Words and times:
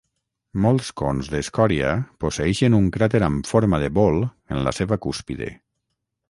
Molts 0.61 0.87
cons 1.01 1.27
d'escòria 1.33 1.91
posseeixen 2.25 2.77
un 2.79 2.87
cràter 2.97 3.21
amb 3.27 3.51
forma 3.51 3.81
de 3.85 3.91
bol 3.99 4.19
en 4.27 4.63
la 4.71 4.75
seva 4.81 4.99
cúspide. 5.07 5.53